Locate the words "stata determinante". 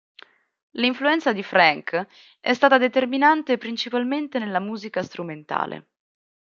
2.53-3.59